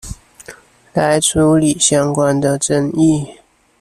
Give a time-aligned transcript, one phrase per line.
[0.95, 3.35] 來處理相關的爭議